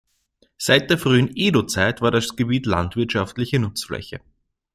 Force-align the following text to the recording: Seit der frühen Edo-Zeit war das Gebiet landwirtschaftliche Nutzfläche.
Seit 0.57 0.89
der 0.89 0.97
frühen 0.97 1.29
Edo-Zeit 1.35 2.01
war 2.01 2.09
das 2.09 2.35
Gebiet 2.35 2.65
landwirtschaftliche 2.65 3.59
Nutzfläche. 3.59 4.19